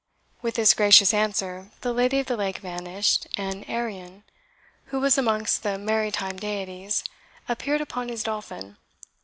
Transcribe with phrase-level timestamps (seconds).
[0.41, 4.23] With this gracious answer the Lady of the Lake vanished, and Arion,
[4.85, 7.03] who was amongst the maritime deities,
[7.47, 8.77] appeared upon his dolphin.